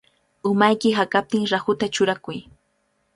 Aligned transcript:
Umayki 0.43 0.89
hakaptin 0.97 1.43
rahuta 1.51 1.87
churakuy. 1.93 2.39